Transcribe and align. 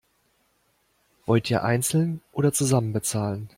Wollt 1.27 1.51
ihr 1.51 1.63
einzeln 1.63 2.21
oder 2.31 2.51
zusammen 2.51 2.91
bezahlen? 2.91 3.49